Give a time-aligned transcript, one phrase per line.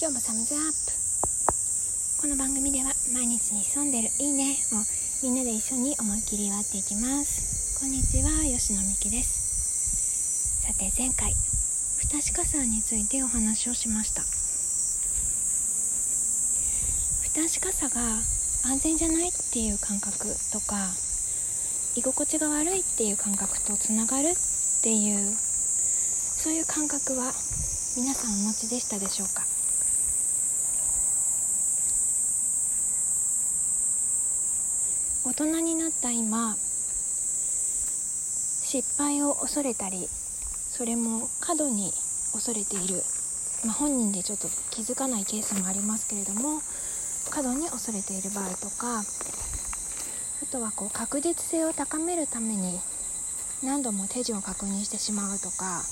[0.00, 2.22] 今日もサムズアップ。
[2.22, 4.78] この番組では毎日に潜んでるいいねを
[5.26, 7.80] みんなで一緒に思いっきり祝っていきます。
[7.80, 10.62] こんにちは吉野美希です。
[10.62, 11.34] さて前回
[11.98, 14.22] 不確かさについてお話をしました。
[17.26, 18.22] 不確かさが
[18.70, 20.94] 安全じゃないっていう感覚とか
[21.96, 24.36] 居心地が悪いっていう感覚とつながるっ
[24.80, 27.34] ていうそういう感覚は
[27.96, 29.57] 皆さんお持ちでしたでしょうか？
[35.28, 36.56] 大人になった今
[38.64, 41.92] 失敗を恐れたりそれも過度に
[42.32, 43.02] 恐れている、
[43.66, 46.62] まあ、本人でちょっと気づかないケースもありますけれども
[47.28, 49.04] 過度に恐れている場合とかあ
[50.50, 52.80] とはこう確実性を高めるために
[53.62, 55.82] 何度も手順を確認してしまうとか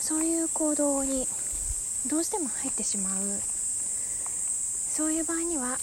[0.00, 1.28] そういう行動に
[2.10, 3.40] どうしても入ってしまう。
[4.94, 5.76] そういう場合には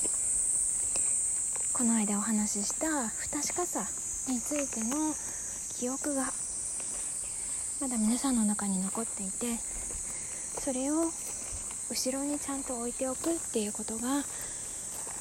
[1.74, 3.86] この間お話しした不確かさ
[4.28, 5.16] についての
[5.74, 6.26] 記憶が
[7.80, 9.58] まだ皆さんの中に残っていて
[10.60, 11.06] それを
[11.90, 14.24] 後ろにちゃんと置いておくっていうことが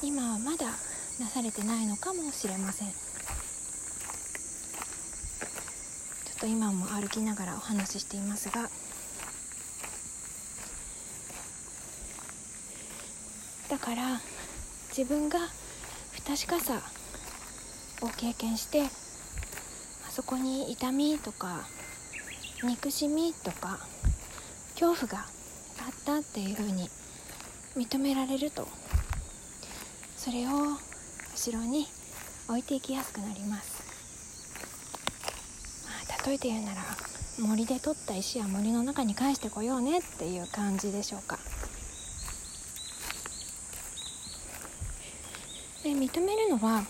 [0.03, 0.67] 今はまだ
[1.19, 2.89] なされてないのかもしれません。
[2.89, 2.95] ちょ
[6.37, 8.69] っと今も歩きながらお話ししていますが
[13.69, 14.19] だから
[14.89, 15.39] 自分が
[16.23, 16.81] 不確かさ
[18.01, 18.87] を経験してあ
[20.11, 21.61] そこに痛みとか
[22.63, 23.79] 憎しみとか
[24.79, 26.89] 恐怖があったっていうふうに
[27.75, 28.67] 認められると
[30.15, 30.51] それを
[31.33, 31.87] 後ろに
[32.47, 33.83] 置いていきやすくなります、
[35.85, 36.81] まあ、例えて言うなら
[37.39, 41.39] 森で取った石は森の中に返してこようねっていう感じでしょうか。
[45.93, 46.83] で認めるのは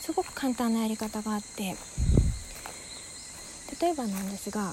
[0.00, 1.76] すごく簡単なやり方があって
[3.80, 4.72] 例えばなんですが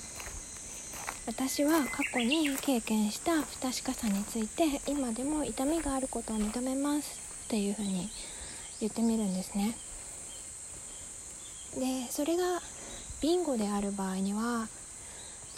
[1.27, 8.09] 私は過去に経験した不確かさについて今でも痛みがあることを認めますっていうふうに
[8.79, 9.75] 言ってみるんですね。
[11.75, 12.61] でそれが
[13.21, 14.67] ビンゴである場合には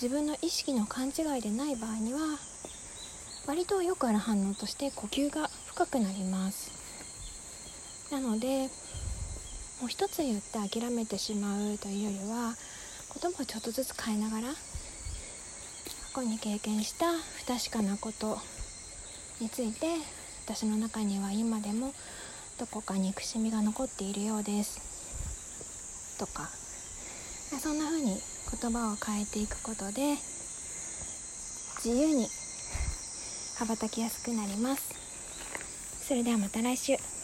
[0.01, 2.19] 自分の意識の勘違いでない場合には
[3.47, 6.84] 割とよくある反応として呼吸が深くなります。
[8.11, 8.69] なので
[9.81, 12.55] もう一つ言って諦めてしまうというよりは
[13.21, 14.47] 言葉をちょっとずつ変えながら
[16.13, 18.37] 過去に経験した不確かなこと
[19.41, 19.87] について
[20.45, 21.93] 私の中には今でも
[22.57, 26.17] どこか憎しみが残っているようです。
[26.17, 26.49] とか
[27.59, 28.17] そんな風に
[28.61, 30.15] 言葉を変えていくことで
[31.83, 32.27] 自由に
[33.57, 34.93] 羽ばたきやすくなります。
[36.07, 37.14] それではまた来週。